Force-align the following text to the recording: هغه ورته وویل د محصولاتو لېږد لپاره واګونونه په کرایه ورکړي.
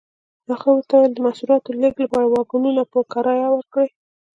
هغه 0.49 0.67
ورته 0.73 0.93
وویل 0.95 1.13
د 1.15 1.19
محصولاتو 1.25 1.77
لېږد 1.79 2.01
لپاره 2.03 2.25
واګونونه 2.27 2.81
په 2.91 2.99
کرایه 3.13 3.47
ورکړي. 3.51 3.89